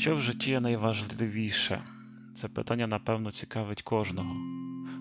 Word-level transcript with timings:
Що 0.00 0.16
в 0.16 0.20
житті 0.20 0.60
найважливіше? 0.60 1.82
Це 2.34 2.48
питання, 2.48 2.86
напевно, 2.86 3.30
цікавить 3.30 3.82
кожного. 3.82 4.34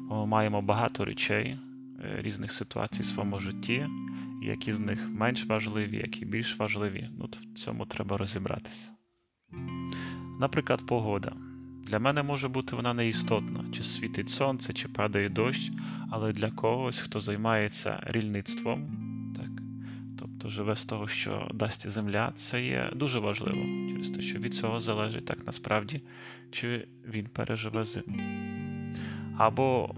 Ми 0.10 0.26
маємо 0.26 0.62
багато 0.62 1.06
речей, 1.06 1.46
е, 1.46 2.22
різних 2.22 2.52
ситуацій 2.52 3.02
в 3.02 3.06
своєму 3.06 3.40
житті, 3.40 3.88
які 4.42 4.74
з 4.74 4.80
них 4.80 5.10
менш 5.10 5.46
важливі, 5.46 5.98
які 5.98 6.26
більш 6.26 6.60
важливі. 6.60 7.10
Ну, 7.20 7.30
В 7.54 7.58
цьому 7.58 7.86
треба 7.86 8.18
розібратися. 8.18 8.92
Наприклад, 10.40 10.88
погода. 10.88 11.34
Для 11.84 12.00
мене 12.00 12.24
може 12.24 12.48
бути 12.48 12.76
вона 12.76 12.94
неістотна, 12.94 13.66
чи 13.72 13.84
світить 13.84 14.30
сонце, 14.30 14.74
чи 14.74 14.88
падає 14.88 15.30
дощ, 15.30 15.72
але 16.12 16.34
для 16.34 16.52
когось, 16.52 17.00
хто 17.00 17.20
займається 17.20 18.00
рільництвом, 18.04 19.09
тобто 20.42 20.50
живе 20.50 20.76
з 20.76 20.86
того, 20.86 21.08
що 21.08 21.48
дасть 21.54 21.90
земля, 21.90 22.32
це 22.36 22.66
є 22.66 22.92
дуже 22.96 23.20
важливо, 23.20 23.90
через 23.90 24.10
те, 24.10 24.22
що 24.22 24.40
від 24.40 24.54
цього 24.54 24.80
залежить 24.80 25.26
так 25.26 25.48
насправді, 25.48 26.02
чи 26.52 26.88
він 27.08 27.26
переживе 27.26 27.86
зиму. 27.86 28.18
Або 29.38 29.96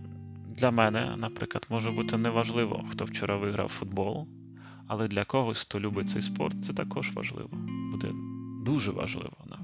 для 0.48 0.72
мене, 0.72 1.16
наприклад, 1.18 1.68
може 1.70 1.92
бути 1.92 2.18
неважливо, 2.18 2.86
хто 2.92 3.06
вчора 3.06 3.38
виграв 3.38 3.68
футбол, 3.70 4.28
але 4.88 5.08
для 5.08 5.26
когось, 5.26 5.60
хто 5.60 5.80
любить 5.80 6.10
цей 6.10 6.22
спорт, 6.22 6.64
це 6.64 6.74
також 6.74 7.12
важливо. 7.12 7.50
Буде 7.92 8.12
дуже 8.66 8.92
важливо 8.92 9.38
навіть. 9.50 9.62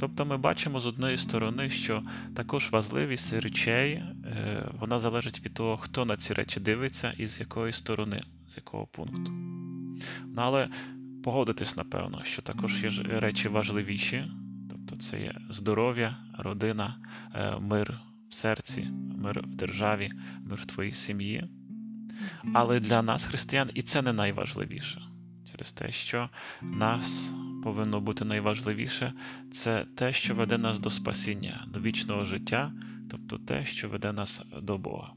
Тобто 0.00 0.24
ми 0.24 0.36
бачимо 0.36 0.80
з 0.80 0.86
одної 0.86 1.18
сторони, 1.18 1.70
що 1.70 2.02
також 2.36 2.70
важливість 2.70 3.32
речей 3.32 3.92
е, 3.92 4.68
вона 4.80 4.98
залежить 4.98 5.44
від 5.44 5.54
того, 5.54 5.76
хто 5.76 6.04
на 6.04 6.16
ці 6.16 6.34
речі 6.34 6.60
дивиться 6.60 7.12
і 7.18 7.26
з 7.26 7.40
якої 7.40 7.72
сторони, 7.72 8.22
з 8.46 8.56
якого 8.56 8.86
пункту. 8.86 9.32
Ну, 10.26 10.42
Але 10.42 10.68
погодитись, 11.24 11.76
напевно, 11.76 12.20
що 12.24 12.42
також 12.42 12.82
є 12.82 12.90
речі 13.20 13.48
важливіші, 13.48 14.24
тобто 14.70 14.96
це 14.96 15.20
є 15.20 15.34
здоров'я, 15.50 16.16
родина, 16.38 16.96
е, 17.34 17.58
мир 17.60 18.00
в 18.28 18.34
серці, 18.34 18.88
мир 19.18 19.40
в 19.46 19.54
державі, 19.54 20.10
мир 20.44 20.58
в 20.62 20.66
твоїй 20.66 20.92
сім'ї. 20.92 21.48
Але 22.54 22.80
для 22.80 23.02
нас, 23.02 23.26
християн, 23.26 23.70
і 23.74 23.82
це 23.82 24.02
не 24.02 24.12
найважливіше 24.12 25.02
через 25.50 25.72
те, 25.72 25.92
що 25.92 26.30
нас 26.62 27.32
повинно 27.64 28.00
бути 28.00 28.24
найважливіше, 28.24 29.12
це 29.52 29.86
те, 29.96 30.12
що 30.12 30.34
веде 30.34 30.58
нас 30.58 30.78
до 30.78 30.90
спасіння, 30.90 31.66
до 31.68 31.80
вічного 31.80 32.24
життя, 32.24 32.72
тобто 33.10 33.38
те, 33.38 33.64
що 33.64 33.88
веде 33.88 34.12
нас 34.12 34.42
до 34.62 34.78
Бога. 34.78 35.12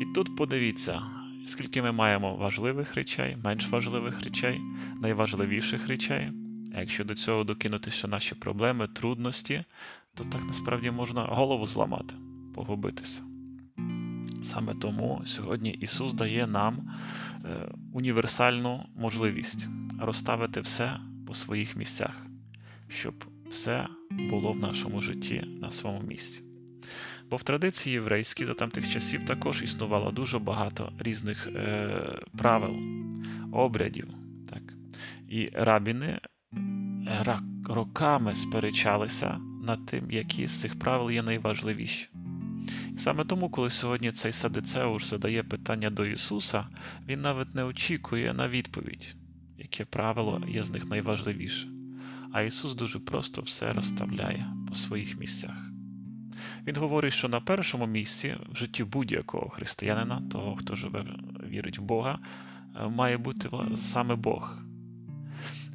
І 0.00 0.14
тут 0.14 0.36
подивіться, 0.36 1.02
скільки 1.46 1.82
ми 1.82 1.92
маємо 1.92 2.34
важливих 2.34 2.94
речей, 2.94 3.36
менш 3.44 3.68
важливих 3.68 4.22
речей, 4.24 4.60
найважливіших 5.02 5.88
речей. 5.88 6.32
А 6.74 6.80
якщо 6.80 7.04
до 7.04 7.14
цього 7.14 7.44
докинути 7.44 7.90
ще 7.90 8.08
наші 8.08 8.34
проблеми, 8.34 8.88
трудності, 8.88 9.64
то 10.14 10.24
так 10.24 10.44
насправді 10.46 10.90
можна 10.90 11.22
голову 11.24 11.66
зламати, 11.66 12.14
погубитися. 12.54 13.22
Саме 14.42 14.74
тому 14.74 15.22
сьогодні 15.24 15.70
Ісус 15.70 16.12
дає 16.12 16.46
нам 16.46 16.90
е, 17.44 17.72
універсальну 17.92 18.86
можливість 18.96 19.68
розставити 20.00 20.60
все 20.60 21.00
по 21.26 21.34
своїх 21.34 21.76
місцях, 21.76 22.26
щоб 22.88 23.14
все 23.48 23.86
було 24.10 24.52
в 24.52 24.56
нашому 24.56 25.00
житті 25.00 25.44
на 25.60 25.70
своєму 25.70 26.06
місці. 26.06 26.42
Бо 27.30 27.36
в 27.36 27.42
традиції 27.42 27.94
єврейській 27.94 28.44
за 28.44 28.54
тамтих 28.54 28.88
часів 28.92 29.24
також 29.24 29.62
існувало 29.62 30.10
дуже 30.10 30.38
багато 30.38 30.92
різних 30.98 31.46
е, 31.46 32.20
правил, 32.38 32.76
обрядів. 33.52 34.08
Так. 34.50 34.62
І 35.28 35.48
рабіни 35.52 36.20
роками 37.64 38.34
сперечалися 38.34 39.40
над 39.62 39.86
тим, 39.86 40.10
які 40.10 40.46
з 40.46 40.60
цих 40.60 40.78
правил 40.78 41.10
є 41.10 41.22
найважливіші. 41.22 42.08
Саме 42.98 43.24
тому, 43.24 43.50
коли 43.50 43.70
сьогодні 43.70 44.12
цей 44.12 44.32
Садицеуш 44.32 45.04
задає 45.04 45.42
питання 45.42 45.90
до 45.90 46.06
Ісуса, 46.06 46.66
Він 47.08 47.20
навіть 47.20 47.54
не 47.54 47.64
очікує 47.64 48.34
на 48.34 48.48
відповідь, 48.48 49.16
яке 49.58 49.84
правило 49.84 50.42
є 50.48 50.62
з 50.62 50.70
них 50.70 50.86
найважливіше. 50.86 51.68
А 52.32 52.42
Ісус 52.42 52.74
дуже 52.74 52.98
просто 52.98 53.42
все 53.42 53.72
розставляє 53.72 54.46
по 54.68 54.74
своїх 54.74 55.20
місцях. 55.20 55.75
Він 56.66 56.76
говорить, 56.76 57.12
що 57.12 57.28
на 57.28 57.40
першому 57.40 57.86
місці 57.86 58.36
в 58.52 58.56
житті 58.56 58.84
будь-якого 58.84 59.48
християнина, 59.48 60.22
того, 60.32 60.56
хто 60.56 60.74
живе, 60.74 61.06
вірить 61.48 61.78
в 61.78 61.82
Бога, 61.82 62.18
е, 62.76 62.88
має 62.88 63.18
бути 63.18 63.50
саме 63.76 64.14
Бог. 64.14 64.58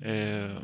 Е, 0.01 0.57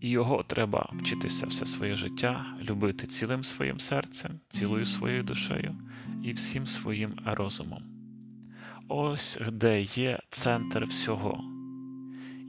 і 0.00 0.08
його 0.10 0.42
треба 0.42 0.92
вчитися 0.92 1.46
все 1.46 1.66
своє 1.66 1.96
життя, 1.96 2.46
любити 2.62 3.06
цілим 3.06 3.44
своїм 3.44 3.80
серцем, 3.80 4.40
цілою 4.48 4.86
своєю 4.86 5.22
душею 5.22 5.76
і 6.24 6.32
всім 6.32 6.66
своїм 6.66 7.12
розумом. 7.24 7.82
Ось 8.88 9.38
де 9.52 9.82
є 9.82 10.18
центр 10.30 10.84
всього. 10.84 11.44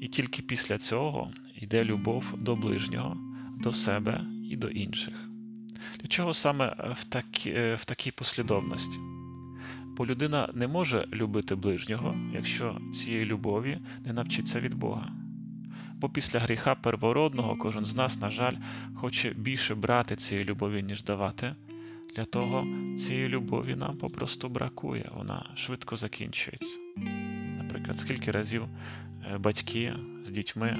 І 0.02 0.08
тільки 0.08 0.42
після 0.42 0.78
цього 0.78 1.32
йде 1.56 1.84
любов 1.84 2.34
до 2.38 2.56
ближнього, 2.56 3.18
до 3.64 3.74
себе 3.74 4.26
і 4.50 4.56
до 4.56 4.68
інших. 4.68 5.31
Для 6.00 6.08
чого 6.08 6.34
саме 6.34 6.76
в, 6.92 7.04
такі, 7.04 7.52
в 7.52 7.86
такій 7.86 8.12
послідовності? 8.12 9.00
Бо 9.98 10.06
людина 10.06 10.50
не 10.54 10.68
може 10.68 11.08
любити 11.14 11.56
ближнього, 11.56 12.16
якщо 12.34 12.78
цієї 12.94 13.26
любові 13.26 13.80
не 14.06 14.14
навчиться 14.14 14.60
від 14.60 14.74
Бога. 14.74 15.12
Бо 15.94 16.10
після 16.10 16.40
гріха 16.40 16.76
первородного 16.76 17.58
кожен 17.58 17.86
з 17.86 17.96
нас, 17.96 18.22
на 18.22 18.30
жаль, 18.30 18.56
хоче 18.96 19.30
більше 19.30 19.76
брати 19.76 20.16
цієї 20.16 20.48
любові, 20.48 20.84
ніж 20.84 21.04
давати. 21.04 21.56
Для 22.16 22.26
того 22.26 22.68
цієї 22.98 23.28
любові 23.28 23.76
нам 23.76 23.98
попросту 23.98 24.50
бракує, 24.50 25.12
вона 25.16 25.50
швидко 25.56 25.96
закінчується. 25.96 26.80
Наприклад, 27.58 28.00
скільки 28.00 28.32
разів 28.32 28.64
е, 28.64 29.38
батьки 29.38 29.94
з 30.24 30.32
дітьми 30.32 30.70
е, 30.70 30.80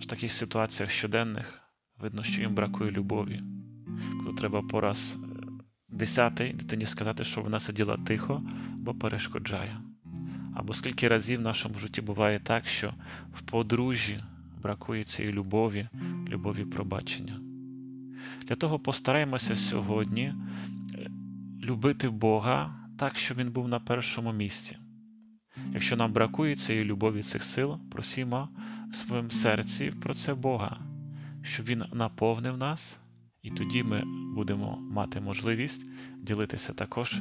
в 0.00 0.06
таких 0.06 0.32
ситуаціях 0.32 0.90
щоденних 0.90 1.69
видно, 2.00 2.22
що 2.22 2.42
їм 2.42 2.54
бракує 2.54 2.90
любові, 2.90 3.42
коли 4.24 4.36
треба 4.36 4.62
по 4.62 4.80
раз 4.80 5.18
е, 5.22 5.46
десятий 5.88 6.52
дитині 6.52 6.86
сказати, 6.86 7.24
що 7.24 7.40
вона 7.42 7.60
сиділа 7.60 7.96
тихо, 7.96 8.42
бо 8.74 8.94
перешкоджає. 8.94 9.80
Або 10.54 10.74
скільки 10.74 11.08
разів 11.08 11.38
в 11.38 11.42
нашому 11.42 11.78
житті 11.78 12.00
буває 12.00 12.40
так, 12.40 12.66
що 12.66 12.94
в 13.34 13.42
подружжі 13.42 14.24
бракує 14.62 15.04
цієї 15.04 15.34
любові, 15.34 15.88
любові 16.28 16.64
пробачення. 16.64 17.40
Для 18.46 18.54
того 18.56 18.78
постараємося 18.78 19.56
сьогодні 19.56 20.22
е, 20.22 20.34
любити 21.62 22.08
Бога 22.08 22.74
так, 22.98 23.18
щоб 23.18 23.38
Він 23.38 23.50
був 23.50 23.68
на 23.68 23.80
першому 23.80 24.32
місці. 24.32 24.76
Якщо 25.72 25.96
нам 25.96 26.12
бракує 26.12 26.56
цієї 26.56 26.84
любові 26.84 27.22
цих 27.22 27.42
сил, 27.42 27.78
просімо 27.90 28.48
в 28.90 28.94
своєму 28.94 29.30
серці 29.30 29.92
про 30.02 30.14
це 30.14 30.34
Бога, 30.34 30.78
щоб 31.42 31.66
Він 31.66 31.84
наповнив 31.92 32.56
нас, 32.56 32.98
і 33.42 33.50
тоді 33.50 33.82
ми 33.82 34.02
будемо 34.34 34.78
мати 34.80 35.20
можливість 35.20 35.86
ділитися 36.18 36.72
також 36.72 37.20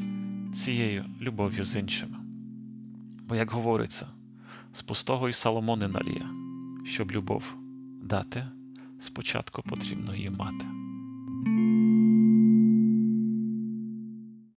цією 0.55 1.05
любов'ю 1.21 1.65
з 1.65 1.75
іншими. 1.75 2.17
Бо, 3.27 3.35
як 3.35 3.51
говориться, 3.51 4.07
з 4.73 4.81
пустого 4.81 5.29
і 5.29 5.33
Соломони 5.33 5.87
наліє, 5.87 6.29
щоб 6.85 7.11
любов 7.11 7.55
дати, 8.03 8.45
спочатку 8.99 9.61
потрібно 9.61 10.15
її 10.15 10.29
мати. 10.29 10.65